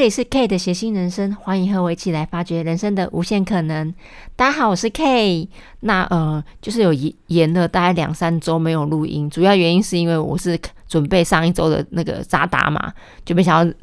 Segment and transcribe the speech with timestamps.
[0.00, 3.92] 这里是 K 的谐星人生，欢迎和我一起来发掘人生的无限可能。
[4.34, 5.46] 大家好，我是 K。
[5.80, 10.58] 那呃，就是有延延了大概两三周没有录音，主要原因是因为我是
[10.88, 12.90] 准备上一周的那个扎达马，
[13.26, 13.74] 就没想到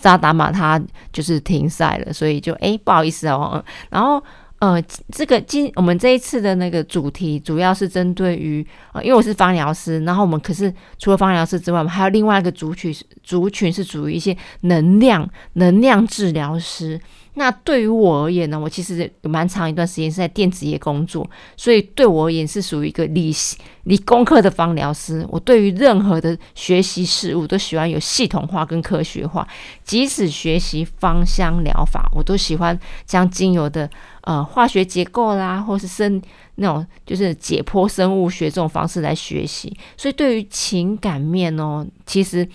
[0.00, 3.64] 扎达马他就是停赛了，所以就哎不好意思哦。
[3.90, 4.20] 然后。
[4.60, 4.80] 呃，
[5.10, 17.00] 这个今我们这一次的那个主题主要是针对于呃，因为我是芳疗师，然后我们可是除了芳疗师之外，我们还有另外一个族群，族群是属于一些能量能量治疗师。
[17.40, 21.26] 那对于我而言呢，我其实蛮长一段时间是在电子业工作，
[21.56, 23.34] 所以对我而言是属于一个理
[23.84, 25.26] 理工科的芳疗师。
[25.30, 29.48] 我对于任何的学习事物都喜欢有系统化跟科学化，
[29.82, 33.88] 即使学习芳香疗法，我都喜欢将精油的
[34.24, 36.20] 呃化学结构啦，或是生
[36.56, 39.74] 那种就是解剖生物学这种方式来学习。
[39.96, 42.46] 所以对于情感面哦，其实。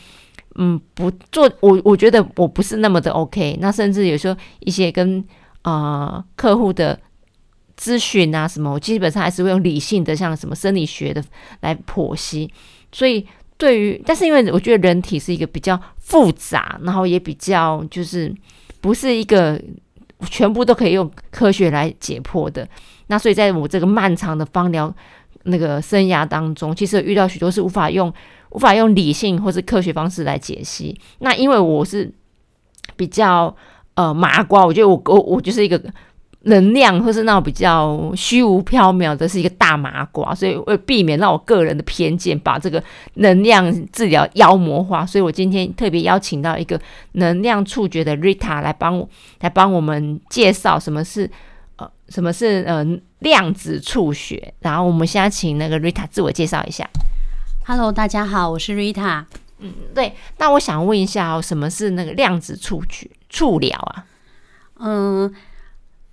[0.57, 3.57] 嗯，不做我，我觉得我不是那么的 OK。
[3.59, 5.21] 那甚至有时候一些跟
[5.63, 6.97] 呃客户的
[7.77, 11.21] 咨询啊什么，我基本上还是会用理性的，像什么生理学的
[11.59, 12.49] 来剖析。
[12.93, 18.33] 所以对于，但是因为我觉得人体是一个比较复杂，然后也比较就是
[18.79, 19.61] 不是一个
[20.29, 22.65] 全部都可以用科学来解剖的。
[23.07, 24.93] 那所以在我这个漫长的芳疗
[25.43, 28.13] 那个生涯当中，其实遇到许多是无法用。
[28.55, 30.97] 无法用理性或是科学方式来解析。
[31.19, 32.09] 那因为我是
[32.95, 33.53] 比较
[33.95, 35.79] 呃麻瓜，我觉得我我我就是一个
[36.43, 42.81] 能量或是那种比较虚无缥缈的，是一个大麻瓜，所以为避免让我个人的偏见把这个
[43.15, 46.79] 能量治疗妖魔化，所以我今天特别邀请到一个
[47.13, 49.09] 能量触觉的 Rita 来帮我
[49.41, 51.29] 来帮我们介绍什么是
[51.75, 52.85] 呃什么是呃
[53.19, 54.53] 量子触觉。
[54.59, 56.87] 然后我们现在请那个 Rita 自我介绍一下。
[57.67, 59.25] Hello，大家好，我是 Rita。
[59.57, 60.13] 嗯，对。
[60.37, 64.05] 那我想问一下哦，什么是那个量子触觉触疗啊？
[64.77, 65.33] 嗯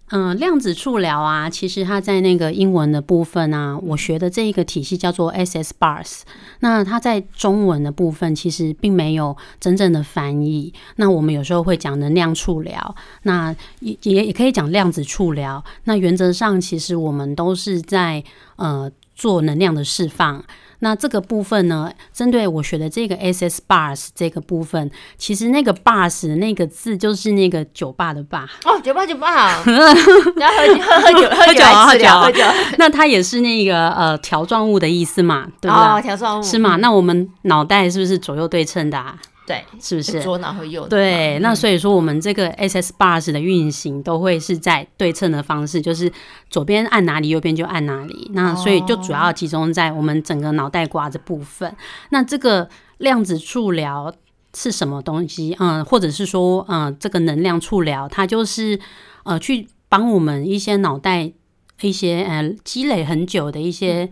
[0.08, 6.22] 嗯，量子触疗啊，其实它在那个英文的部分啊，我学的这一个体系叫做 SS Bars。
[6.60, 10.72] 那它在中文的部分其实并没有真正的翻译。
[10.96, 15.62] 那我们有时候会讲能量触疗，那也也也可以讲量子触疗。
[15.84, 18.24] 那原则上，其实我们都是在
[18.56, 20.42] 呃做能量的释放。
[20.84, 28.48] 那这个部分呢，针对我学的这个 S S bars 这个部分，其实那个 bars 那个字就是那个酒吧的吧？
[28.65, 29.62] 哦，酒吧酒吧，
[30.37, 32.44] 然后喝喝喝酒喝酒喝酒喝酒，
[32.78, 35.47] 那它也是那个呃条状物的意思嘛？
[35.60, 36.03] 对不对？
[36.03, 36.75] 条状物是嘛？
[36.76, 39.04] 那我们脑袋是不是左右对称的？
[39.44, 40.88] 对，是不是左脑和右脑？
[40.88, 46.10] 对，那所以说我们这个 S S bars 的运行都会是在对称的方式，就是
[46.48, 48.31] 左边按哪里，右边就按哪里。
[48.34, 51.75] 那所以就主要集中在我们整个脑袋瓜的部分。
[52.10, 54.14] 那这个量子触疗
[54.54, 55.56] 是什么东西？
[55.58, 58.78] 嗯，或者是说，嗯，这个能量触疗，它就是
[59.25, 61.32] 呃，去帮我们一些脑袋
[61.81, 64.08] 一些呃积累很久的一些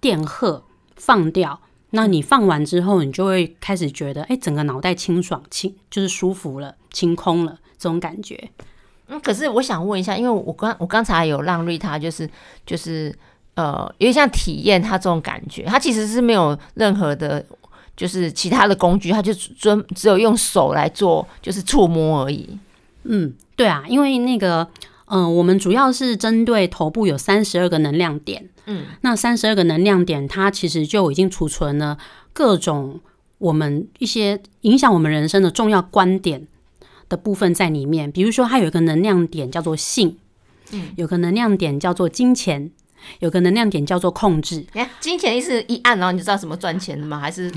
[0.00, 0.62] 电荷
[0.94, 1.60] 放掉。
[1.90, 8.50] 那你放完之后，你就会开始觉得，哎，整个脑袋清爽、清就是舒服了、清空了这种感觉。
[9.06, 12.28] 嗯，可是我想问一下，因为我刚我刚才有让瑞他就是
[12.66, 13.14] 就是
[13.54, 17.44] 呃，有点像体验他这种感觉，他其实是没有任何的，
[17.96, 22.58] 就是其他的工具，他就专只有用手来做，就是触摸而已。
[23.04, 24.68] 嗯，对啊，因为那个。
[25.10, 31.98] 嗯，我们主要是针对头部有三十二个能量点，嗯，那三十二个能量点，它其实就已经储存了
[32.32, 33.00] 各种
[33.38, 36.46] 我们一些影响我们人生的重要观点
[37.08, 38.10] 的部分在里面。
[38.12, 40.16] 比如说，它有一个能量点叫做性，
[40.72, 42.70] 嗯，有个能量点叫做金钱。
[43.20, 44.56] 有个能量点叫做控制。
[44.56, 47.18] 你看，金钱是一按，然后你就知道什么赚钱的吗？
[47.18, 47.50] 还是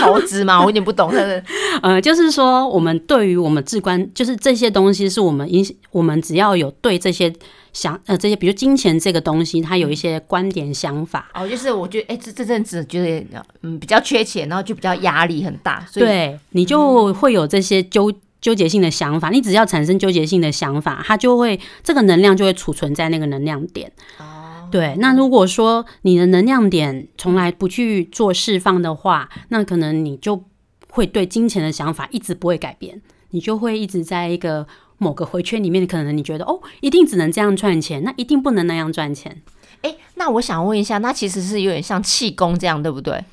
[0.00, 0.58] 投资吗？
[0.60, 1.10] 我有点不懂。
[1.12, 1.42] 但是
[1.82, 7.32] 呃，就是说，我们对于我们至关，就是这些东西是我们影，我们只要有对这些
[7.72, 11.30] 想呃这些，比如金钱这个东西，它有一些观点想法。
[11.34, 19.30] 哦，就是我觉得，哎，这这阵子觉得嗯比较缺钱，然后就比较压力很大，所以对你就会有这些纠纠结性的想法。
[19.30, 23.90] 你只要产生纠结性的想法，它就会这个能量就会储存在那个能量点。
[24.74, 30.46] 对，那如果说你的能量点从来不去做释放的话，那可能你就
[30.88, 33.00] 会对金钱的想法一直不会改变，
[33.30, 34.66] 你就会一直在一个
[34.98, 35.86] 某个回圈里面。
[35.86, 39.40] 可能你觉得哦，一定只能这样赚钱，那一定不能那样赚钱。
[39.82, 43.24] 诶，那我想问一下，那其实是有点像气功这样，对不对？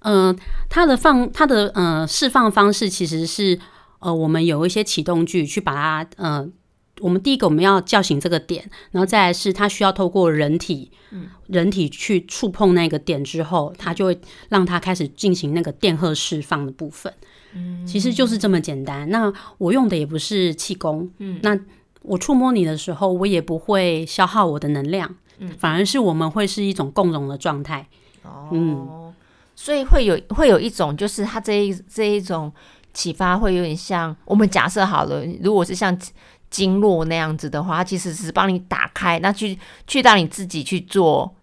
[0.00, 3.58] 嗯，它的放它的呃释放方式其实是
[4.00, 6.46] 呃，我们有一些启动句去把它呃。
[7.02, 10.90] 我们第一个我们要叫醒这个点，然后再来是它需要透过人体，
[11.48, 14.18] 人体去触碰那个点之后，它就会
[14.48, 17.12] 让它开始进行那个电荷释放的部分。
[17.54, 19.10] 嗯，其实就是这么简单。
[19.10, 21.58] 那我用的也不是气功，嗯，那
[22.02, 27.86] 我触摸你的时候，我也不会消耗我的能量，嗯，反而是我们会是一种共融的状态。
[28.22, 29.12] 哦，
[29.54, 32.50] 所以会有会有一种，就是它这一这一种
[32.94, 35.96] 启发，会有点像我们假设好了，如果是像
[36.52, 39.58] 经络那样子的话，它其实是帮你打开，那去
[39.88, 41.34] 去到你自己去做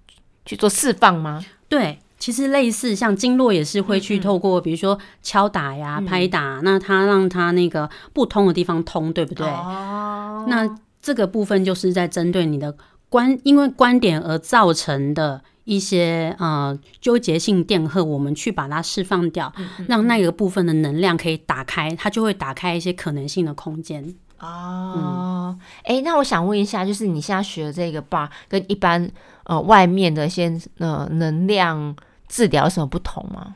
[0.45, 1.43] 去做释放吗？
[1.67, 1.99] 对。
[2.19, 9.47] 其实类似像经络也是会去透过，比如说敲打呀、拍打，那它让它那个不通的地方通，对不对？
[9.47, 10.45] 哦。
[10.49, 10.69] 那
[11.01, 12.75] 这个部分就是在针对你的
[13.07, 19.53] 观，因为观点而造成的一些呃纠结性电荷，我们去把它释放掉，
[19.87, 24.13] 让那个部分的能量可以打开，它就会打开一些可能性的空间。
[24.39, 25.57] 哦。
[25.83, 29.09] 哎，那我想问一下，就是你现在学的这个 bar 跟一般
[29.43, 31.95] 呃外面的一些呃能量。
[32.31, 33.55] 治疗有什么不同吗？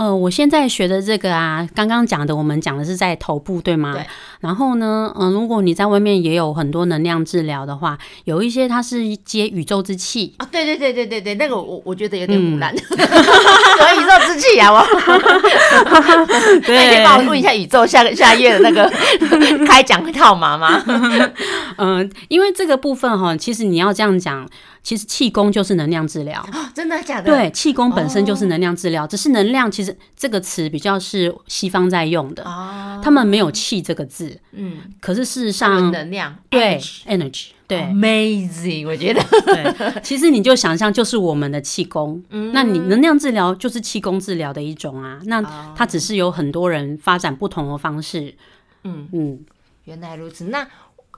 [0.00, 3.92] 呃，我现在学的这个啊，刚刚讲的，我们讲的是在头部，对吗？
[3.92, 4.02] 对。
[4.40, 10.48] 然后呢，嗯，如果你在外面也有很多能量治疗的话，有一些它是接宇宙之气啊。
[10.50, 12.74] 对对对对对对，那个我我觉得有点污染。
[12.80, 14.72] 什么宇宙之气啊？
[14.72, 14.82] 我。
[16.64, 16.88] 对。
[16.88, 18.90] 可以帮我录一下宇宙下个下月的那个
[19.68, 20.82] 开讲套码吗？
[21.76, 24.48] 嗯，因为这个部分哈，其实你要这样讲。
[24.82, 26.44] 其实气功就是能量治疗，
[26.74, 27.30] 真的假的？
[27.30, 32.42] 对，气功本身就是能量治疗，只是能量其实这个词比较是西方在用的，
[33.02, 37.82] 他们没有气这个字，嗯，可是事实上能量对 energy 对。
[37.82, 39.22] Amazing，我觉得。
[39.44, 42.22] 对，其实你就想象就是我们的气功，
[42.52, 45.42] 那你能量治疗就是气功治疗的一种啊，那
[45.76, 48.34] 它只是有很多人发展不同的方式，
[48.84, 49.06] 嗯。
[49.12, 49.40] 嗯，
[49.84, 50.66] 原来如此，那。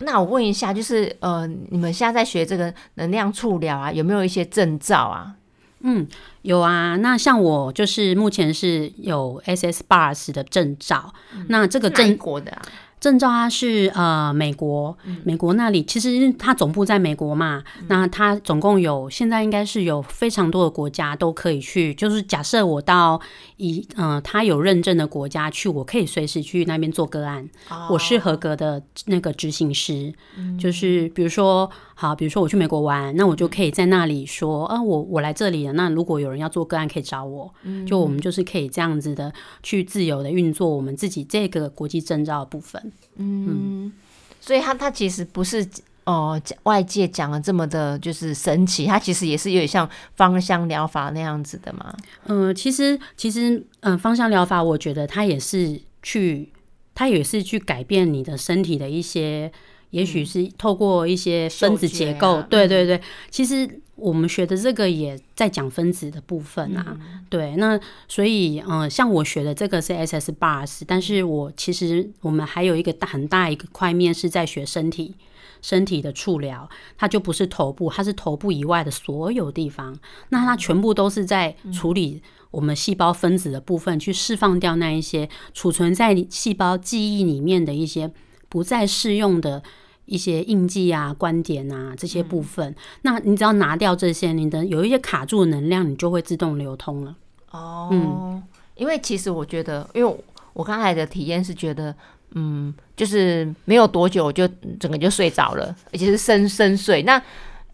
[0.01, 5.35] 那我问一下，就是呃，你们现在在学这个能量触疗啊，有没有一些证照啊？
[5.81, 6.07] 嗯，
[6.43, 6.97] 有啊。
[6.97, 11.13] 那像我就是目前是有 SS Bars 的证照，
[11.49, 12.57] 那这个证国的。
[13.03, 23.21] 证照它是呃美国，美国那里其实它总部在美国嘛，那它总共有现在应该是有非常多的国家都可以去，就是假设我到
[23.57, 27.45] 一嗯它有认证的国家去，我可以随时去那边做个案，
[27.91, 30.15] 我是合格的那个执行师，
[30.57, 31.69] 就是比如说。
[31.95, 35.73] 好，比如说我去美国玩，那我就可以在那里说，啊，我我来这里了。
[35.75, 37.53] 那如果有人要做个案，可以找我。
[37.63, 42.93] 嗯就我们就是可以这样子的去自由的运作我们自己这个国际证照的部分。
[43.17, 43.93] 嗯，
[44.41, 45.67] 所以它它其实不是
[46.05, 48.87] 哦外界讲的这么的，就是神奇。
[48.87, 51.95] 它其实也是有点像芳香疗法那样子的嘛。
[52.25, 56.51] 嗯，其实其实嗯，芳香疗法我觉得它也是去，
[56.95, 59.53] 它也是去改变你的身体的一些。
[59.93, 63.01] 也许是透过一些分子结构，对对对。
[63.31, 66.97] 其实我们学的这个也在讲分子的部分啊。
[67.29, 67.79] 对，那
[68.09, 75.15] 所以嗯，像我学的这个是 S S bars，但是我其实我们还有一个大很大一个块面是在学身体
[75.61, 76.67] 身体的触疗，
[76.97, 79.95] 它就不是头部，它是头部以外的所有地方。
[80.31, 88.11] 那它全部都是在处理我们细胞分子的部分，去释放掉那一些储存在细胞记忆里面的一些
[88.49, 89.63] 不再适用的。
[90.07, 97.15] 一些印记啊、观点啊这些部分，那你只要拿掉这些，你的有一些卡住的能量，你就会自动流通了。
[97.51, 98.43] 哦，嗯，
[98.77, 100.17] 因为其实我觉得，因为
[100.53, 101.95] 我刚才的体验是觉得，
[102.33, 104.49] 嗯，就是没有多久就
[104.81, 107.03] 整个就睡着了，而且是深深睡。
[107.03, 107.23] 那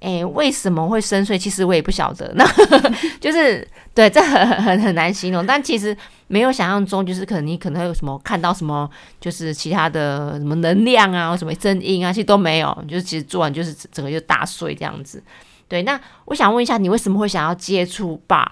[0.01, 1.37] 哎，为什么会深睡？
[1.37, 2.33] 其实我也不晓得。
[2.37, 2.45] 那
[3.21, 5.45] 就是对，这很很很难形容。
[5.45, 5.97] 但其实
[6.29, 8.89] 没有想象中，就是可能你可能有什么看到什么，
[9.21, 12.85] 就是其他的什么能量啊，或什么声音啊，其实都没有。
[12.89, 15.23] 就是其实做完就是整个就大睡这样子。
[15.67, 18.47] 对，那我想问一下，你为什么会想要接触 bar？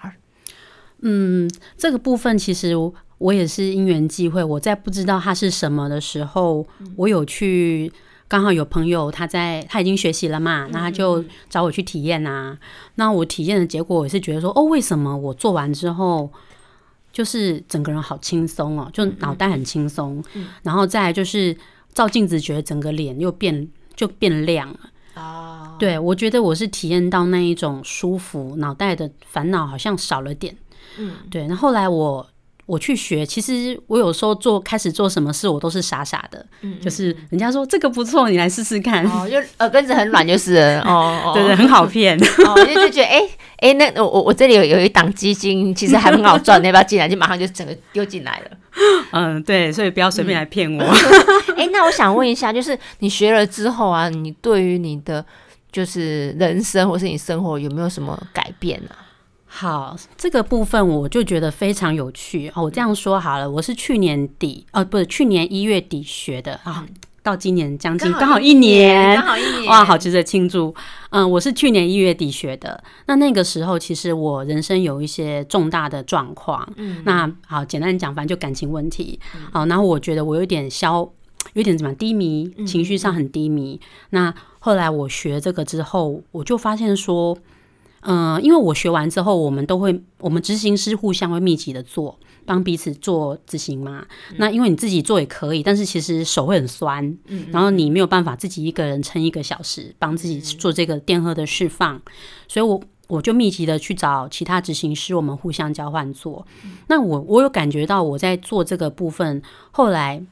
[1.02, 2.74] 嗯，这个部分其实
[3.18, 6.66] 我也是因缘际会，我在不知道它是什么的时候，
[6.96, 7.92] 我有去。
[8.28, 12.58] 刚好有朋友他在他已经学习了嘛，那他就找我去体验啊。
[12.96, 16.28] 那我体验的结果，我是觉得说，哦，为什么我做完之后，
[17.16, 20.22] 就是整个人好轻松哦，就脑袋很轻松。
[20.62, 21.56] 然后再就是
[21.94, 24.80] 照镜子，觉得整个脸又变就变亮了。
[25.14, 30.54] 哦，对我觉得我是体验到那一种舒服，脑袋的烦恼好像少了点。
[30.98, 31.48] 嗯，对。
[31.48, 32.28] 那后来我。
[32.66, 36.44] 我去学，其实我有时候做开始做什么事，我都是傻傻的，
[36.82, 43.22] 就是人家说这个不错，你来试试看，哦，就耳根子很软，就是哦， 对对，很好骗，哦，就就觉得哎
[43.58, 47.08] 哎，那我我我这里有有一档基金，其实还很好赚， 要不要进来？
[47.08, 48.56] 就马上就整个丢进来了。
[49.12, 50.84] 嗯，对，所以不要随便来骗我。
[51.56, 55.24] 哎，那我想问一下，就是你学了之后啊，你对于你的
[55.72, 58.90] 就是人生或是你生活有没有什么改变呢？
[59.46, 62.64] 好，这个部分我就觉得非常有趣哦。
[62.64, 66.86] 我这样说好了，我是去年底哦，不是去年一月底学的啊。
[67.26, 70.72] 到今年将近刚好一年，刚好一年哇，好值得庆祝。
[71.10, 72.80] 嗯，我是去年一月底学的。
[73.06, 76.64] 那那个时候，其实我人生有一些重大的状况。
[76.76, 79.18] 嗯，那好，简单讲，反正就感情问题。
[79.52, 81.10] 好，然后我觉得我有点消，
[81.54, 83.80] 有点怎么低迷，情绪上很低迷。
[84.10, 87.36] 那后来我学这个之后，我就发现说，
[88.06, 92.18] 嗯，因为我学完之后，我们都会，我们执行师互相会密集的做。
[92.48, 94.06] 帮彼此做执行嘛？
[94.36, 97.18] 那因为你自己做也可以，但是其实手会很酸，
[97.50, 102.00] 然后你没有办法自己一个人撑一个小时帮自己做这个电荷的释放，
[102.46, 106.46] 所以我我就密集的去找其他执行师，我们互相交换做。
[106.86, 110.22] 那我我有感觉到我在做这个部分，后来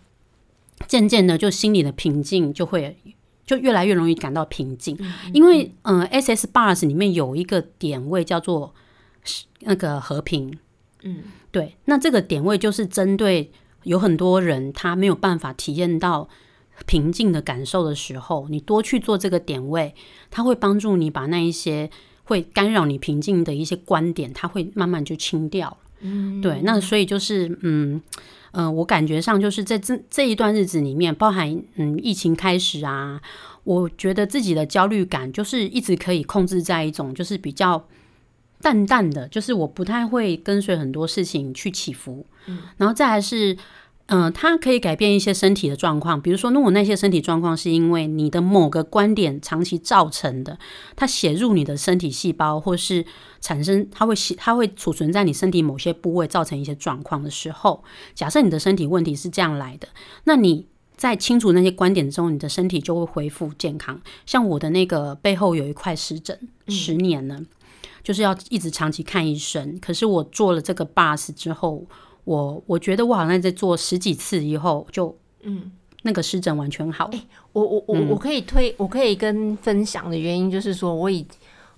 [0.87, 2.97] 渐渐的就心里的平静就会
[3.45, 4.99] 就越来越容易感到平静，
[5.33, 8.75] 因为嗯，S S bars 里面有一个点位叫做
[9.61, 10.59] 那个和平，
[11.03, 11.23] 嗯。
[11.51, 13.53] 对，那这个点位就是针对
[13.85, 16.29] 有很多人他没有办法体验到
[16.85, 19.95] 平静的感受的时候，你多去做这个点位，
[20.33, 21.89] 它会帮助你把那一些
[22.25, 25.79] 会干扰你平静的一些观点，它会慢慢就清掉。
[26.05, 28.01] 嗯，对，那所以就是嗯
[28.53, 33.21] 嗯，我感觉上就是在这这一段日子里面，包含嗯疫情开始啊，
[33.65, 37.85] 我觉得自己的焦虑感就是一直可以控制在一种就是比较。
[38.63, 43.55] 淡淡的，就是我不太会跟随很多事情去起伏，嗯，然后再来是，
[44.07, 50.59] 嗯，它可以改变一些身体的状况，比如说，如果那些身体状况是因为你的某个观点长期造成的，
[50.95, 53.05] 它写入你的身体细胞，或是
[53.41, 57.83] 产生，它会写，它会储存在你身体某些部位，造成一些状况的时候，
[58.15, 59.89] 假设你的身体问题是这样来的，
[60.25, 64.01] 那你在清除那些观点之后，你的身体就会恢复健康。
[64.27, 67.41] 像我的那个背后有一块湿疹，十年了。
[68.03, 71.87] 就是要一直长期看医生，可是我做了这个 bus 之后，
[72.25, 75.71] 我我觉得我好像在做十几次以后，就嗯，
[76.03, 77.09] 那个湿疹完全好。
[77.13, 77.21] 哎，
[77.53, 81.27] 我我我我可以推，我可以跟分享的原因就是说，我以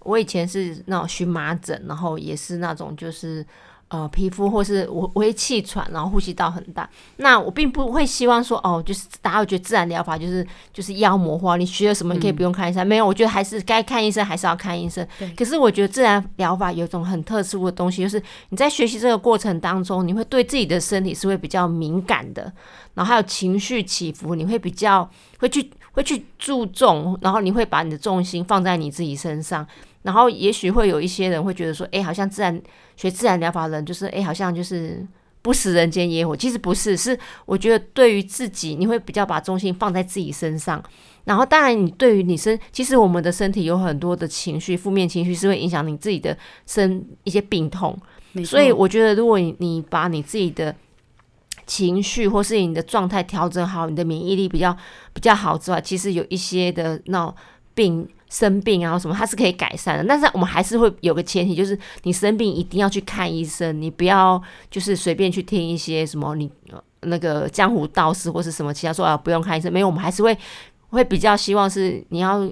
[0.00, 3.46] 我以前是那种荨麻疹，然后也是那种就是。
[3.88, 6.90] 呃，皮肤或是我我会气喘，然后呼吸道很大。
[7.18, 12.84] 那我并不会希望说，哦，就是大家会觉得自然疗法就是就是妖魔化，你学了什么你可以不用看医生。
[12.84, 15.06] 没有，我觉得还是该看医生还是要看医生。
[15.36, 22.52] 可是我觉得自然疗法有一种很特殊的东西，就是你在学习这个过程当中，你会对自己的身体是会比较敏感的，
[22.94, 29.64] 然后还有情绪起伏，你会比较会去会去注重，然后你会把你的重心放在你自己身上。
[30.02, 32.60] 然后也许会有一些人会觉得说，哎，好像自然
[32.96, 35.06] 学自然疗法的人就是，哎，好像就是
[35.42, 36.36] 不食人间烟火。
[36.36, 40.82] 其实不是，是我觉得对于自己，你会比较把重心放在自己身上。
[41.24, 46.36] 然后当然，你对于你身，其实我们的身体有很多的情绪，负面情绪是会影响你自己的
[46.66, 47.98] 身一些病痛。
[48.44, 50.74] 所以我觉得，如果你你把你自己的
[51.66, 54.76] 情绪或是你的状态调整好，你的免疫力比较
[55.12, 57.34] 比较好之外，其实有一些的那
[57.76, 58.08] 病。
[58.28, 66.50] 生病啊什么，它是可以改善的，但是我们还是会有个前提，就是你生病一定要去看医生，你不要就是随便去听一些什么你
[67.02, 70.36] 那个江湖道士或是什么其他说啊不用看医生，没有，我们还是会
[70.88, 72.50] 会比较希望是你要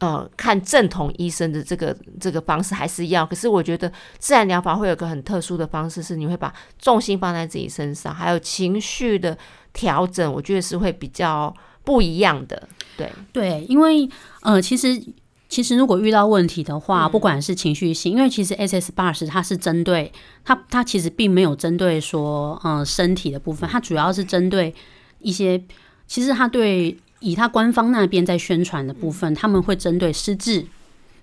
[0.00, 9.36] 呃看正统医生的这个这个方式还是要，可是我觉得自然疗法会有个很特殊的方式，是你会把重心放在自己身上，还有情绪的
[9.72, 11.52] 调整，我觉得是会比较。
[11.84, 13.10] 不一样的，对。
[13.32, 14.06] 对，因为
[14.42, 15.02] 呃，其实
[15.48, 20.12] 其实如果遇到问题的话，不管是情绪性，因为其实 S S bars 它是针对
[20.44, 24.74] 它，它其实并没有针对说嗯身体的部分，它主要是针对
[25.20, 25.62] 一些，
[26.06, 30.66] 其实它对以它官方那边在宣传的部分，他们会针对失智、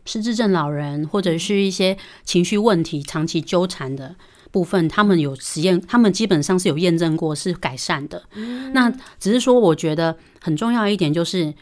[0.06, 4.16] 失智症老人或者是一些情绪问题长期纠缠的。
[4.56, 8.24] 部分他们有实验，他们基本上是有验证过是改善的。
[8.72, 11.54] 那只是说，我觉得很重要一点就是，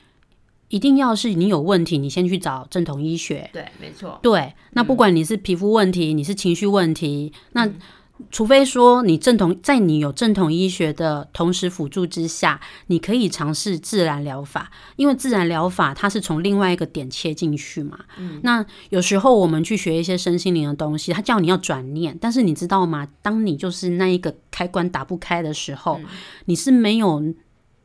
[0.68, 3.50] 一定要是你有问题，你先去找正统医学。
[3.52, 4.20] 对，没错。
[4.22, 7.68] 对，那不管你是皮肤问题，你是情绪问题，那。
[8.29, 18.00] 除非说你正统，在你有正统医学的同时辅助之下，你可以尝试自然疗法，因为自然疗法它是从另外一个点切进去嘛。
[18.17, 23.08] 嗯，那有时候我们去学一些身心灵的东西，他叫你要转念，但是你知道吗？
[23.22, 26.00] 当你就是那一个开关打不开的时候，
[26.46, 27.34] 你是没有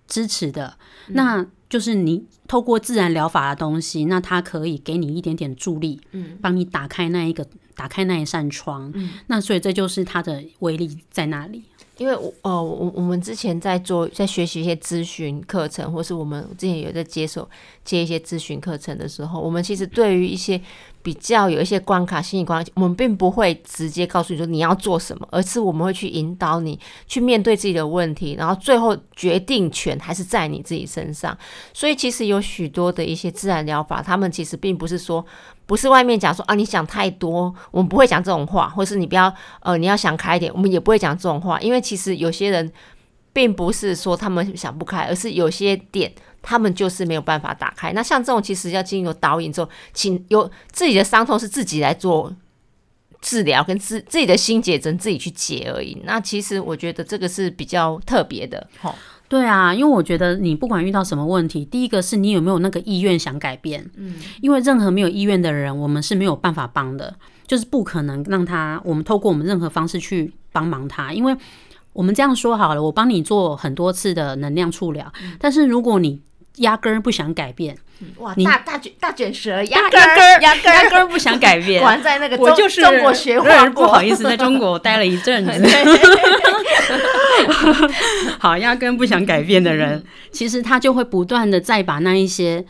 [0.06, 0.76] 支持的。
[1.08, 11.64] 那就是你透过自然疗法的东西，那它可以给你一点点助力，嗯，帮你打开那一个打开那一扇窗，嗯，那所以这就是它的威力在那里。
[11.98, 17.48] 因为我呃，我我们之前在做在学习一些咨询课程，或是我们之前有在接手
[17.84, 20.60] 接一些咨询课程的时候，我们其实对于一些
[21.02, 26.78] 比较有一些关卡、心理关卡，我们并不会直接告诉你说你要做什么，而是我们会去引导你
[27.08, 31.36] 去面对自己的问题，然后最后决定权还是在你自己身上。
[31.74, 35.24] 所以其实有许多的一些自然疗法，他们其实并不是说。
[35.68, 42.72] 不是外面讲说啊，你想太多，我们不会讲这种话，或是你不要呃，你要想开一点，我们也不会讲这种话，因为其实有些人
[43.34, 46.10] 并不是说他们想不开，而是有些点
[46.40, 47.92] 他们就是没有办法打开。
[47.92, 52.34] 那像这种其实要经由导引之后，请有自己的伤痛是自己来做
[53.20, 56.00] 治疗，跟自自己的心结针自己去解而已。
[56.04, 58.94] 那其实我觉得这个是比较特别的，吼。
[59.28, 63.88] 对啊，因为我觉得你不管遇到什么问题，第一个是你有没有那个意愿想改变。
[63.96, 67.14] 嗯，因为任何没有意愿的人，我们是没有办法帮的，
[67.46, 71.12] 就是不可能让他我们透过我们任何方式去帮忙他。
[71.12, 71.36] 因为
[71.92, 76.20] 我们这样说好了，我帮你做很多次的能量触疗，但是如果你
[76.58, 77.76] 压根儿不想改变，
[78.18, 85.52] 哇，大大卷大卷舌，压根儿压根儿压根儿不想改变，还在那个我就是中国学画，不好意思，在中国待了一阵子。
[88.38, 92.64] 好，压根不想改变的人， 其实他就会不断的再把那一些。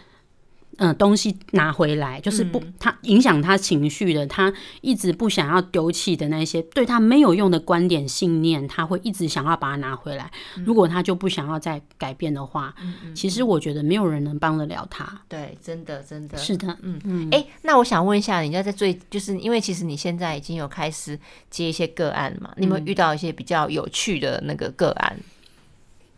[0.78, 10.30] 嗯，东西拿回来就是不，他影响他情绪的，他一直不想要丢弃的那些对他没有用的观点信念，他会一直想要把它拿回来。
[10.64, 12.74] 如果他就不想要再改变的话，
[13.14, 15.20] 其实我觉得没有人能帮得了他。
[15.28, 17.28] 对，真的，真的是的，嗯嗯。
[17.32, 21.18] 哎，那我想问一下，人家在最，就是因为其实你现在已经有开始
[21.50, 22.52] 接一些个案嘛？
[22.56, 25.18] 你有没有遇到一些比较有趣的那个个案？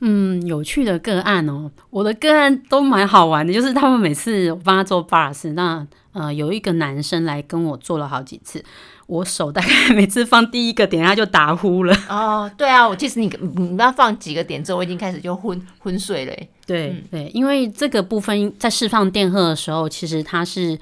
[0.03, 8.65] 嗯，有趣的个案哦，我的个案都蛮好玩的，就是他们每次我帮他做 bars，那呃有一个男生来跟我做了好几次，
[9.07, 11.95] 我手大概每次放第一个点他就打呼了。
[12.09, 16.35] 哦，对啊，我其实你你要放几个点之后，我已经开始就昏昏睡了。
[16.67, 20.79] 对对，因为这个部分在释放电荷的时候，其实它是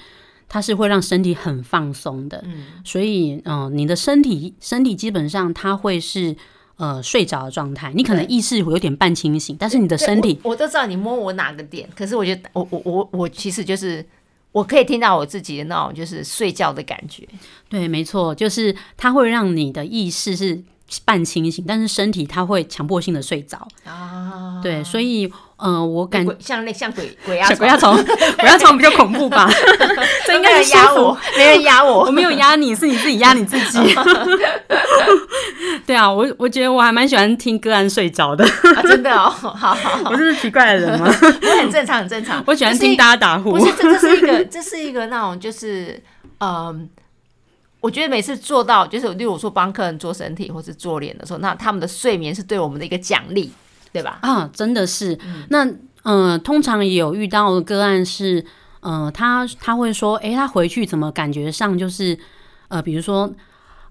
[0.48, 6.36] 它是会让身体很放松的，嗯，所以嗯，你的身体身体基本上它会是。
[6.78, 14.04] 呃，睡着的状态，你可能意识会有点半清醒，但是你的身体，我都知道你摸我哪个点，可是我觉得我我我我其实就是
[14.52, 17.28] 我可以听到我自己的那种就是睡觉的感觉。
[17.69, 20.62] 对，没错，就是它会让你的意识是
[21.04, 24.60] 半清醒，但是身体它会强迫性的睡着啊。
[24.62, 25.30] 对，所以。
[25.60, 29.50] 嗯，我感像那像鬼鬼压鬼压床，鬼压床比较恐怖吧？
[30.25, 33.78] 这应该是压我，没人压我，我没有压你，是你自己压你自己。
[35.84, 38.47] 对啊，我我觉得我还蛮喜欢听歌案睡着的，
[38.82, 41.10] 真的哦，好 好好，我是奇怪的人吗？
[41.60, 42.40] 很正常，很正常。
[42.47, 46.00] 我喜欢听大家打呼，不是，这这是一个，这是一个那种，就是
[46.38, 46.88] 嗯，
[47.80, 53.52] 我觉得每次做到，就是例如说帮客人做身体或是做脸的时候，那他们的睡眠是对我们的一个奖励。
[53.92, 54.18] 对吧？
[54.22, 55.18] 啊，真的是。
[55.50, 55.66] 那
[56.04, 58.44] 嗯，通常也有遇到的个案是，
[58.80, 62.18] 嗯，他他会说，哎，他回去怎么感觉上就是，
[62.68, 63.30] 呃，比如说，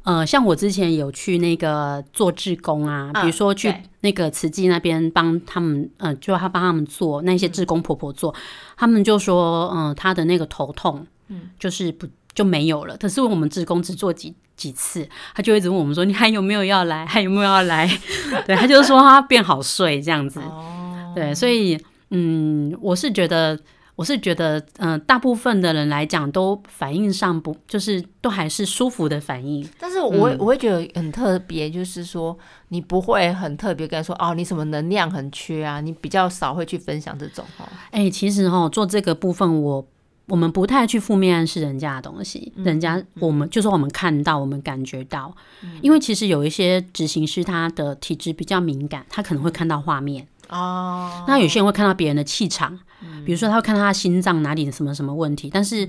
[0.03, 8.33] 呃，像我之前有去那个做志工啊，比如说去那个慈济那边帮他们，嗯，就他帮他们做那些志工婆婆做，
[8.75, 12.97] 他们就说，嗯，他的那个头痛，嗯，就是不就没有了。
[12.97, 14.33] 可是我们志工只做几。
[14.57, 17.05] 几次，他就一直问我们说：“你还有没有要来？
[17.05, 17.87] 还有没有要来？”
[18.45, 20.41] 对他就是说他变好睡这样子。
[21.15, 23.57] 对，所以嗯，我是觉得，
[23.95, 29.67] 我是觉得，嗯，大部分的人来讲都反应上不，就是都还是舒服的反应。
[29.79, 32.37] 但是我我会觉得很特别，就是说
[32.69, 35.79] 你不会很特别跟他说哦，你什么能量很缺啊？
[35.79, 37.67] 你比较少会去分享这种哈。
[37.91, 39.87] 哎，其实哈，做这个部分我。
[40.27, 45.35] 我们不太去负面暗示人家的东西，人家我们就说我们看到，我们感觉到，
[45.81, 51.23] 因为其实有一些执行师他的体质比较敏感，他可能会看到画面哦。
[51.27, 52.77] 那有些人会看到别人的气场，
[53.25, 55.87] 比如说他会看到他心脏哪里什么什么问题，但是。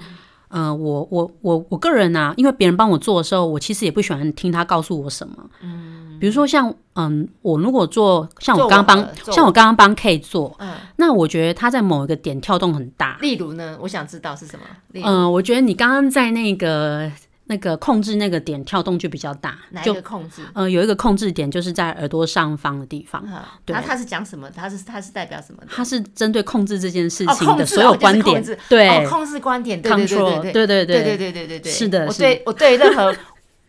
[0.50, 5.36] 嗯，我我我我个人呢，因为别人帮我做的时候，我其实也不喜欢听他告诉我什么。
[5.60, 13.18] 嗯，比如说像嗯，我如果做像我刚刚帮像我刚刚帮 K 做，嗯，那我觉得他在某一个点跳动很大。
[13.20, 14.64] 例如呢，我想知道是什么。
[15.04, 17.10] 嗯，我觉得你刚刚在那个。
[17.50, 20.42] 那个控制那个点跳动就比较大，哪一个控制？
[20.52, 23.26] 呃，有一个控制点就是在耳朵上方的地方。
[23.68, 24.50] 那他是讲什么？
[24.50, 25.62] 他是他是代表什么？
[25.66, 28.44] 他是针对控制这件事情的所有观点。
[28.68, 29.80] 对，控制观点。
[29.80, 31.72] 对对对对对对对对对对对对对。
[31.72, 33.16] 是的，我对我对任何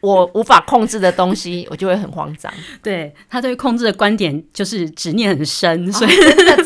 [0.01, 2.51] 我无法控制的东西，我就会很慌张。
[2.81, 6.65] 对他对控制的观点就是执念很深， 所以真的真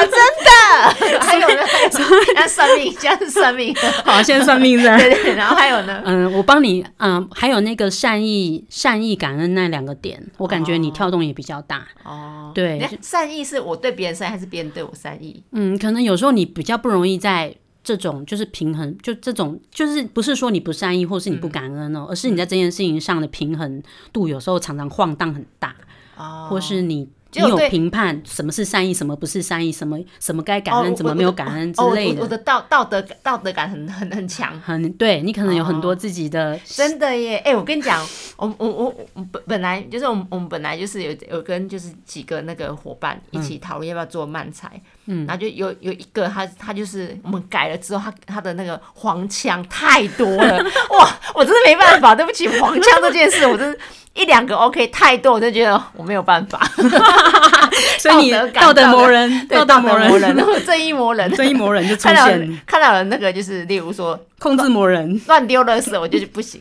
[0.00, 1.62] 真的， 还有呢，
[2.34, 4.76] 那算命，这样是算命，好，现在算命？
[4.82, 11.86] 对对，然后还有呢，嗯，我帮你，嗯，还有那个善意、善意、感恩那两个点，我感觉你跳动也比较大。
[12.04, 15.42] 哦，对善意是我对别人善意，还是别人对我善意？
[15.52, 17.54] 嗯，可能有时候你比较不容易在
[17.86, 23.80] 这种就是平衡，就这种就是不是说你不善意或是你不感恩哦，而是你在这件事情上的平衡
[24.12, 25.72] 度有时候常常晃荡很大，
[26.16, 27.08] 哦，或是你。
[27.32, 34.58] 你有评判什么是善意，什么不是善意，什么什么该感恩，哦怎么没有感恩之哦类的，我我的道道德道德感很很很强。
[34.62, 37.36] 很对你可能有很哦多自己的真的耶！
[37.44, 38.02] 哎、我跟你讲，
[38.38, 50.58] 我我我我本本来就是我们我们本来就是有有跟就是几个那个伙伴一起讨论要不要做慢才，嗯，然后就有有一个他他就是我们改了之后，他他的那个黄腔太多了，
[50.98, 53.78] 哇，我真的没办法，对不起，黄腔这件事，我真是
[54.14, 56.60] 一两个 OK 太多，我就觉得我没有办法，
[57.98, 65.20] 所以你道德道德魔人，对，道道德魔人，然后 正义魔人，正义魔人就出现，看到了那个就是例如说控制魔人。
[65.26, 66.60] 乱丢垃圾，我就不行。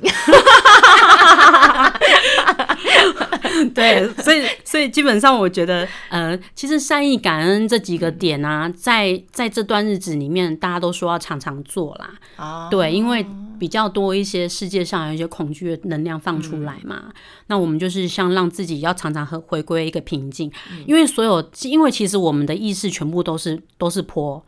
[3.73, 12.13] 对，所以所以基本上我觉得，呃，其实善意感恩这几个点啊，在在这段日子里面，大家都说要常常做啦。
[12.35, 13.25] 啊对，因为
[13.59, 17.05] 比较多一些世界上有一些恐惧的能量放出来嘛，
[17.47, 20.51] 那我们就是像让自己要常常和回归一个平静，
[20.85, 24.43] 因为所有，因为其实我们的意识全部都是都是坡，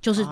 [0.00, 0.26] 就是。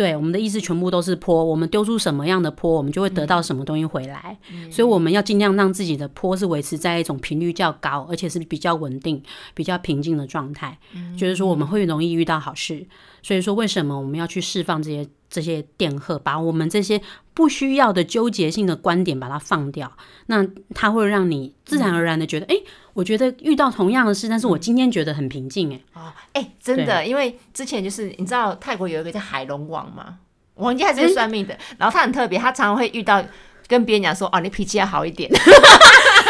[0.00, 4.34] 对，我们的意识全部都是坡，我们丢出什么样的坡，我们就会得到什么东西回来。
[4.70, 10.78] 所以我们要尽量让自己的坡是维持在一种频率较高，而且是比较稳定、比较平静的状态。
[11.18, 12.86] 就是说我们会容易遇到好事。
[13.22, 17.00] 所以说，为什么我们要去释放这些这些电荷，把我们这些
[17.32, 19.90] 不需要的纠结性的观点把它放掉？
[20.26, 22.56] 那它会让你自然而然的觉得，哎、
[22.92, 30.18] 我觉得遇到同样的事，但是我今天觉得很平静，哎，哦，哎、真的，因为之前就是你知道泰国有一个叫海龙王吗？
[30.56, 33.24] 王家还是算命的，然后他很特别，他常常会遇到
[33.66, 35.30] 跟别人讲说，哦，你脾气要好一点。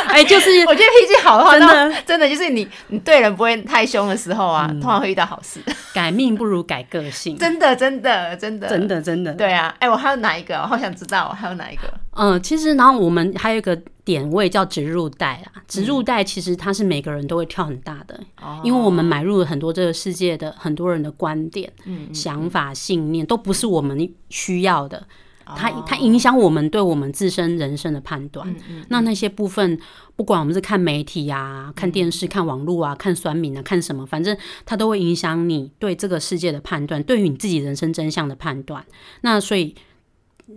[0.09, 5.61] 哎，就是我觉得脾气好的话，真的那真的就是你你对人不会太凶的时候啊，通常会遇到好事。
[5.93, 9.33] 改命不如改个性，真的，真的，真的，真的真的。
[9.35, 9.75] 对啊。
[9.81, 10.57] 哎、我还有哪一个？
[10.57, 11.83] 我好想知道，还有哪一个？
[12.13, 25.03] 嗯，其实然后我们还有一个点位叫植入带啊，植入带其实它是每个人都会跳很大的，哦因为我们买入了很多这个世界的很多人的观点、嗯想法、信念，都不是我们需要的。
[25.45, 28.49] 它哦它影响我们对我们自身人生的判断。
[28.69, 29.79] 嗯那那些部分，
[30.17, 38.85] 不管我们是看媒体啊、看电视、看网络啊、看酸民啊、看什么，反正它都会影响你对这个世界的判断，对于你自己人生真相的判断。
[39.23, 39.75] 那所以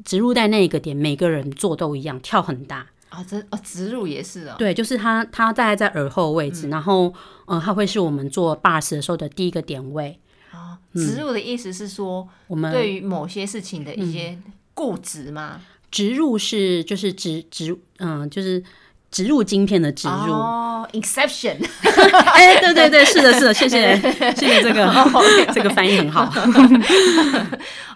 [0.03, 2.87] 植入在那一个点，每个人做都一样，跳很大。
[3.09, 4.55] 啊，这哦，植入也是哦。
[4.57, 7.13] 对，就是它它大概在耳后位置，然后
[7.45, 10.19] 呃，它会是我们做 bars 的时候的第一个点位。
[10.51, 14.39] 哦，植入的意思是说，我们对于某些事情的一些
[14.73, 15.61] 固执吗？
[15.91, 18.63] 植入是就是植植嗯、就是
[19.11, 20.33] 植入晶片的植入。
[20.33, 20.59] 哦
[20.91, 21.55] exception，
[22.33, 23.95] 哎、对对对，是的，是的，谢谢
[24.35, 24.91] 谢谢这个
[25.53, 26.29] 这个翻译很好。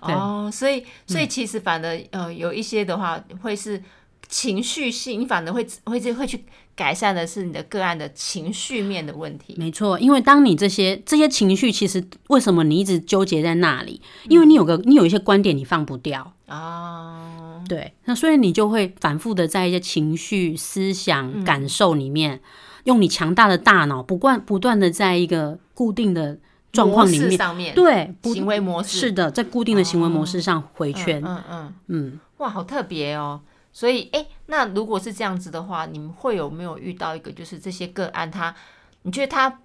[0.01, 3.81] 哦，所以所以其实反而呃有一些的话会是
[4.27, 6.43] 情绪性，你反而会会会去
[6.75, 9.55] 改善的是你的个案的情绪面的问题。
[9.57, 14.01] 没错，因为当你这些这些情绪，其实为什么你一直纠结在那里？
[14.27, 22.41] 因为你有个你有一些观点你放不掉，啊，对，那所以你就会反复的在一些情绪、思想、感受里面，
[22.83, 26.37] 用你强大的大脑不断不断的在一个固定的
[26.73, 33.39] 状况里面，上面对，行为模式是的，在固定的行为模式上回圈，嗯嗯，嗯，哇，好特别哦。
[33.71, 38.55] 所以，哎、那如果是这样子的话，你们会有没有遇到一个，就是这些个案他，
[39.03, 39.59] 你觉得他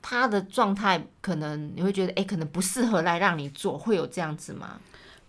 [0.00, 4.76] 他的状态可能你会觉得，哎、可能不适合来让你做，会有这样子吗？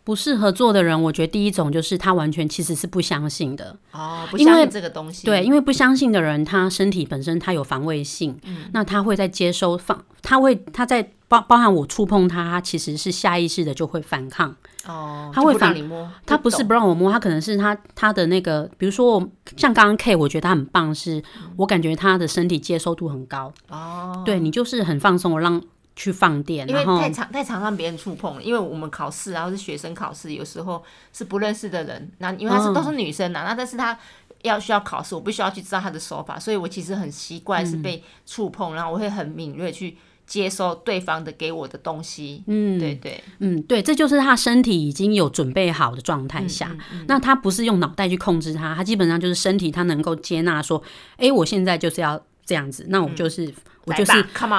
[0.03, 8.39] 不适合做的人，我觉得第一种就是他完全其实是不相信的，哦，不相信这个东西，对，因为不相信的人，他身体本身他有防卫性，
[8.71, 14.55] 那他会在接收放，他会他在包包含我触碰他，他其实是下意识的就会反抗，
[14.87, 21.23] 哦，他会反让你摸，他不是不让我摸，他可能是他他的那个，比如说我像刚刚 K，我觉得他很棒是，
[21.57, 25.61] 我感觉他的身体接受度很高，哦，对你就是很放松，我让
[25.95, 33.97] 去放电，因为太常太常让别人触碰了，因为我们考试啊，或是学生考试，有时候是不认识的人，那因为她是、嗯都是女生呐、那但是她
[34.41, 42.43] 要需要考试，我必须要去知道她的手法，所以我其实很习惯是被触碰，然后我会很敏锐去接收对方的给我的东西。
[42.47, 46.75] 嗯，对对，嗯，对，这就是他身体已经有准备好的状态下，
[47.07, 50.81] 那他不是用脑袋去控制他，他基本上就是身体他能够接纳说，
[51.17, 53.53] 哎，我现在就是要这样子，那我就是。
[53.87, 54.13] 我就是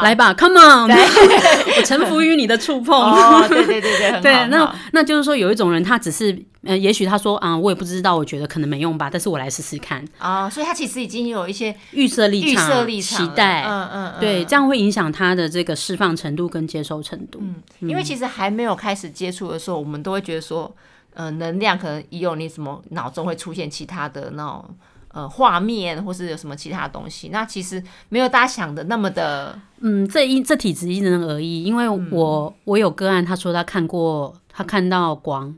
[0.05, 0.87] 来吧，Come on，
[1.77, 3.13] 我臣服于你的触碰。
[3.49, 10.49] 对对对对，对，那那就是说，有一种人，他只是呃，也许他说啊，我也不知道，我觉得可能没用吧，但是我来试试看啊。
[10.49, 17.41] 所以他其实已经有一些预设立场、预设立场、期待，嗯嗯，对，这样会影响他的这个释放程度跟接受程度。
[17.43, 20.73] 嗯，因为其实还没有开始接触的时候，我们都会觉得说，
[21.15, 24.77] 呃，能量可能也有你什么脑中会出现其他的那种。
[25.17, 29.59] 呃，画面或是有什么其他东西，那其实没有大家想的那么的。
[29.81, 35.55] 嗯，这因这体质因人而异，因为我我有个案，他说他看过，他看到光，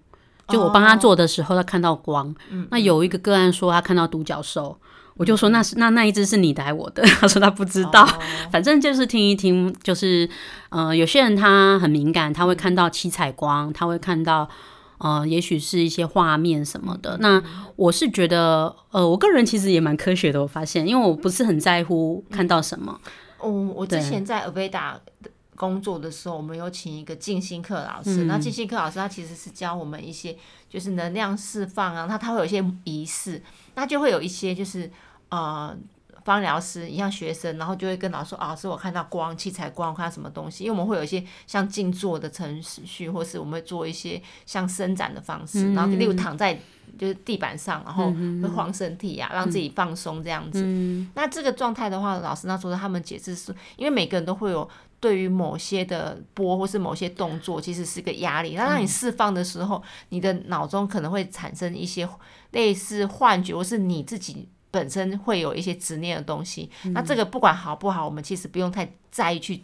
[0.46, 2.32] 就我帮他做的时候，他看到光。
[2.70, 4.78] 那有一个个案说他看到独角兽，
[5.16, 7.02] 我就说那是那那一只是你的还我的？
[7.02, 8.06] 他说他不知道，
[8.52, 10.30] 反正就是听一听，就是
[10.68, 14.48] 呃，有些人他很敏感，他会看到七彩光，他会看到。
[14.98, 17.16] 呃，也许是一些画面什么的。
[17.18, 17.42] 那
[17.76, 20.42] 我是觉得，呃，我个人其实也蛮科学的。
[20.42, 23.00] 我发现，因为我不是很在乎看到什么。
[23.38, 24.94] 哦，我之前在 Aveda
[25.56, 28.24] 工作的时候，我们有请一个静心课老师。
[28.24, 30.36] 那静心课老师他其实是教我们一些
[30.68, 33.42] 就是能量释放啊，他他会有一些仪式，
[33.74, 34.90] 那就会有一些就是
[35.30, 35.76] 呃。
[36.24, 40.64] 方疗师一样学生，然后就会跟老师说：“啊，是我看到光，器材光，看到什么东西？
[40.64, 46.58] 因为我们会有一些像静坐的程序，或是我们会做一些像伸展的方式，然后例如躺在
[46.98, 48.10] 就是地板上，然后
[48.42, 50.62] 会晃身体啊，让自己放松这样子。
[51.14, 54.68] 那这个状态的话，老师那时候他们解释是，因为每个人都会有
[55.00, 58.54] 对于某些的波或是某些动作，其实是个压力。
[58.54, 62.08] 那让你释放的时候，你的脑中可能会产生一些
[62.50, 69.60] 类似幻觉，或是你自己。”本身会有一些执念的东西，那这个不管好不好，我们其实不用太在意去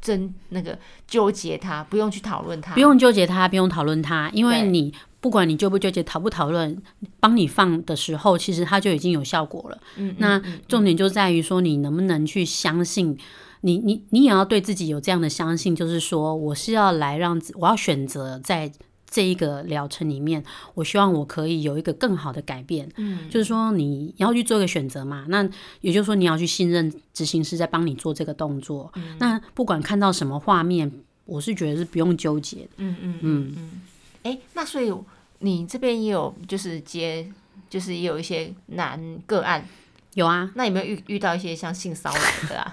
[0.00, 6.82] 争那个纠结它，不用去讨论它，不用纠结它，不用讨论它，因为你不管你纠不纠结，讨不讨论，
[7.20, 9.78] 帮你放的时候，其实它就已经有效果了。
[9.96, 13.16] 嗯，那重点就在于说，你能不能去相信，
[13.60, 18.72] 你你你也要对自己有这样的相信，就是说，我是要来让我要选择在。
[19.10, 20.42] 这一个疗程里面，
[20.74, 22.88] 我希望我可以有一个更好的改变。
[22.96, 25.42] 嗯，就是说你要去做一个选择嘛，那
[25.80, 28.92] 也就是说你要去信任执行师在帮你做这个动作。
[29.18, 30.90] 那不管看到什么画面，
[31.24, 32.68] 我是觉得是不用纠结。
[32.76, 33.80] 嗯嗯嗯嗯。
[34.22, 34.94] 哎，那所以
[35.40, 37.26] 你这边也有就是接，
[37.68, 39.66] 就是也有一些男个案，
[40.14, 40.48] 有啊。
[40.54, 42.72] 那有没有遇遇到一些像性骚扰的啊？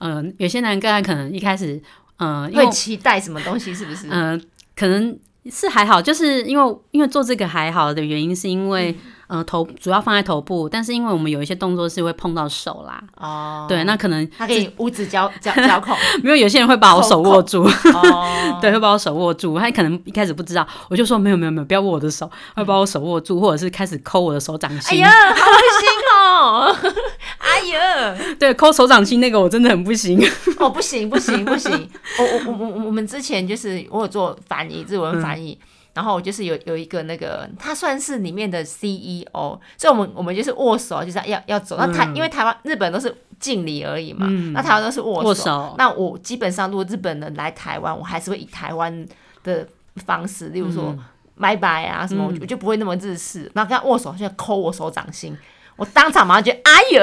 [0.00, 1.78] 嗯， 有些男个案可能一开始，
[2.16, 4.08] 嗯，会期待什么东西，是不是？
[4.10, 4.42] 嗯，
[4.74, 5.18] 可能。
[5.50, 8.94] 是还好，就是因为因为做这个还好的原因，是因为。
[9.28, 26.76] 呃，头主要放在头部，但是因为我们有一些动作是会碰到手啦，哦，对，那可能他可以五指交交交口， 没有有些人会把我手握住，哦，对，会把我手握住，他可能一开始不知道，我就说没有没有没有，不要握我的手，会把我手握住，或者是开始抠我的手掌心，哎呀，好恶心哦，
[27.38, 30.20] 哎呀，对，抠手掌心那个我真的很不行，
[30.60, 31.72] 哦，不行不行不行，
[32.18, 35.58] 我我我我我们之前就是我有做翻译，日文翻译。
[35.96, 41.74] 然后就是有有一个那个，他算是里面的 CEO，所以我们我们就是握手，就是要要走。
[41.78, 45.74] 那台因为台湾日本都是敬礼而已嘛，那台湾都是握手。
[45.78, 49.06] 那我基本上如果日本人来台湾，我还是会以台湾
[49.42, 49.66] 的
[50.04, 50.94] 方式，例如说
[51.40, 53.50] 拜拜啊什么，我就不会那么日式。
[53.54, 55.34] 然后跟他握手，就抠我手掌心。
[55.76, 57.02] 我当场马上觉得，哎呦，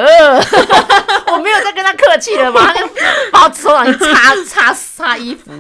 [1.34, 2.88] 我没有再跟他客气了嘛， 他就
[3.32, 5.52] 把我手掌去擦擦擦衣服。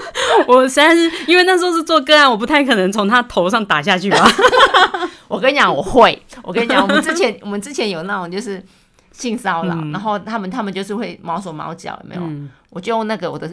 [0.46, 4.30] 我实在是因为那时候是做个案，我不太可能从他头上打下去吧。
[5.28, 6.20] 我跟你讲，我会。
[6.42, 8.62] 我跟你讲，我们之前我们之前有那种就是
[9.12, 12.22] 性骚扰，然后他们他们就是会毛手毛脚，有没有？
[12.70, 13.50] 我就用那个我的。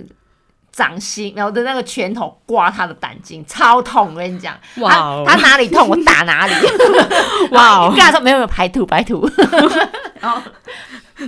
[0.76, 4.10] 掌心，然后的那个拳头刮他的胆经，超痛！
[4.10, 6.54] 我跟你讲，哇，他哪里痛我打哪里。
[7.52, 9.26] 哇， 跟他说没有没有排土排土。
[10.20, 10.42] 然 后，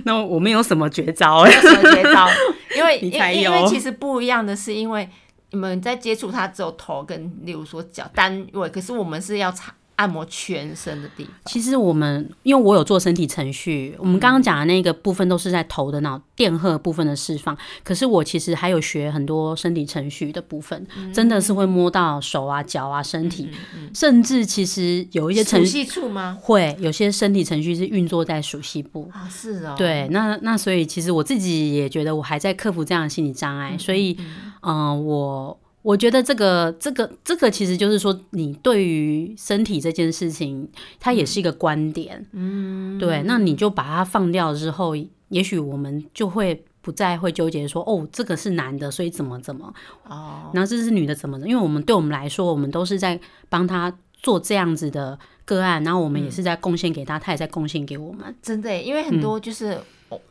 [0.04, 2.28] 那我们有什么绝招，没有什么绝招，
[2.76, 5.10] 因为因为因为其实不一样的是，因为
[5.52, 9.74] 你们在接触他只有头跟，例如说脚单位，可是我们是要擦。
[9.98, 11.34] 按摩全身的地方。
[11.46, 17.58] 其实我们，因为我有做身体程序，我们刚刚讲的那个部分都是在头的脑电荷部分的释放。
[17.84, 23.50] 可是我其实还有学很多身体程序的部分，真的是会摸到手啊、脚啊、身体，
[23.94, 26.38] 甚至其实有一些程序处吗？
[26.42, 29.76] 会有些身体程序是运作在熟悉部啊，是哦。
[29.78, 34.18] 对，那那所以其实我自己也觉得我还在克服这样的心理障碍，所以
[34.62, 35.60] 嗯，我。
[35.88, 40.70] 我觉得这个、这个、这个，其实就是说，你对于身体这件事情，
[41.00, 42.28] 它也是一个观点。
[42.34, 44.94] 嗯，对，那你就把它放掉之后，
[45.30, 49.74] 也许我们就会不再会纠结说哦，这个是男的，所以怎么怎么
[50.04, 51.48] 哦，然后这是女的怎么的？
[51.48, 58.36] 因为我们对我们来说，我们都是在帮他做这样子的个案，然后我们也是在贡献给他，他也在贡献给我们。
[58.42, 59.80] 真的，因为很多就是。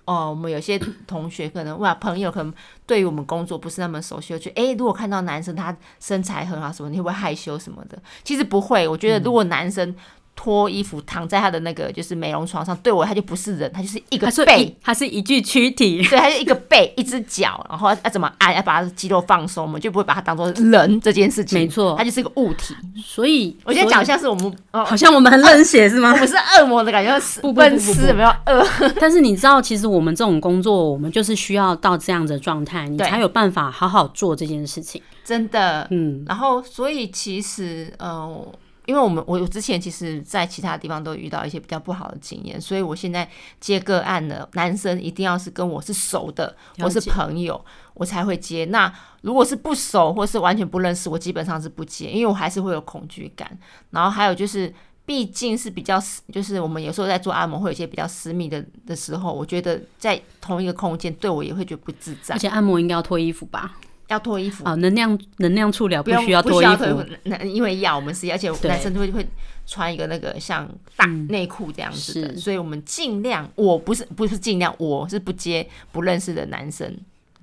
[0.05, 2.53] 哦，我们有些同学可能哇，朋友可能
[2.87, 8.01] 对于我们工作不是那么熟悉，就觉得诶，如果看到男生他身材很好什么，你会不会害羞什么的？
[8.25, 9.95] 其实不会，我觉得如果男生
[10.37, 16.07] 脱衣服躺在他的那个就是美容床上，对我他就不是人，他就是一个背他，，是一具躯体。
[16.09, 21.59] 对，他就一个背，一只脚，然后要怎么按，要把他的肌肉放松，我们就不会把它当做人这件事情。
[21.59, 22.77] 没错它就是一个物体。
[23.03, 26.17] 所以我现在讲所以像是我们哦，好像我们很冷血是吗我？
[26.19, 28.93] 们是恶魔的感觉， 是不不不不奔驰有没有恶？
[29.01, 35.01] 但是你知道，其实我们这种工作，我们就是需要到这样的状态，你才有办法好好做这件事情。
[35.25, 38.47] 真的，嗯，然后，所以其实，呃，
[38.87, 43.29] 因为我们我之前其实在其他地方都遇到一些比较不好的经验，所以我现在
[43.61, 47.63] 接个案呢，男生一定要是跟我是熟的，我是朋友，
[47.95, 48.65] 我才会接。
[48.67, 53.59] 那如果是不熟或是完全不认识，我基本上是不接，因为我还是会有恐惧感。
[53.91, 54.73] 然后还有就是。
[55.07, 62.39] 毕竟是比较私，就是我们有时候在做按摩会有一些比较私密的的时候，我觉得在同一个空间对我也会觉得不自在而。
[62.41, 63.77] 且按摩应该要脱衣服吧？
[64.09, 67.05] 要脱衣服，啊，能量能量处疗不用需要脱衣服。
[67.25, 69.27] 那因为要我们是，而且男生都会会
[69.67, 72.39] 穿一个那个像大内裤这样子的，是。
[72.39, 76.97] 所以我们尽量，我不是不是尽量，我是不接不认识的男生，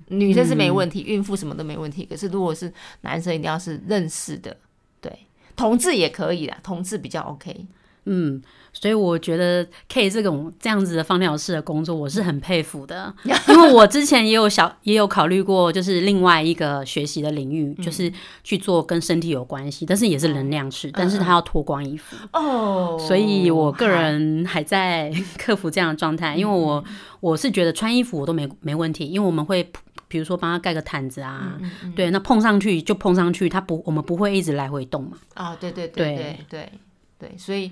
[0.08, 2.72] 女生是没问题，孕妇什么都没问题，可是如果是
[3.02, 4.56] 男生，一定要是认识的，
[5.02, 7.66] 对，同志也可以啦，同志比较 OK，
[8.06, 8.42] 嗯，
[8.74, 13.14] 所以我觉得 K 这种这样子的芳疗师的工作，我是很佩服的，
[13.48, 22.16] 因为我之前也有小也有考虑过，就是另外一个学习的领域，就是去做跟身体有关系，但是也是能量式，但是他要脱光衣服。
[22.32, 22.98] 哦。
[22.98, 26.84] 所以我个人还在 克服这样的状态，因为我
[27.20, 29.70] 我是觉得穿衣服我都没没问题，因为我们会
[30.08, 31.58] 比如说帮他盖个毯子啊，
[31.94, 35.16] 对，那碰上去就碰上去，他不我们不会一直来回动嘛。
[35.34, 36.16] 啊，对对对。
[36.16, 36.72] 对对
[37.16, 37.70] 对，所以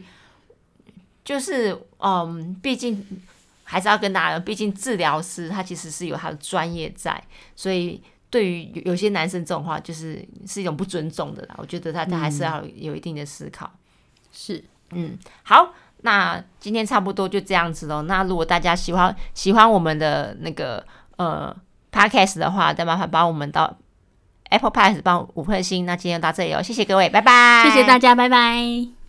[1.24, 3.06] 就是嗯，毕竟
[3.64, 7.22] 还是要跟大家，毕竟治疗师他其实是有他的专业在，
[7.56, 11.54] 所以对于有有些男生这种话，就是是一种不尊重的啦。
[11.58, 13.70] 我觉得他他还是要有一定的思考。
[14.32, 18.02] 是，嗯，好，那今天差不多就这样子喽。
[18.02, 20.84] 那如果大家喜欢喜欢我们的那个
[21.16, 21.54] 呃
[21.92, 23.76] podcast 的话，再麻烦帮我们到
[24.50, 25.86] Apple Podcast 帮五颗星。
[25.86, 29.01] 那今天就到这里哦，谢谢各位，拜拜，谢谢大家，拜拜。